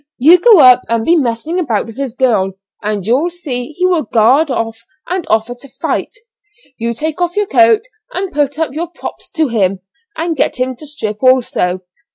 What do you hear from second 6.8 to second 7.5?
take off your